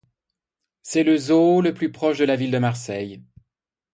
[0.81, 3.23] C'est le zoo le plus proche de la ville de Marseille.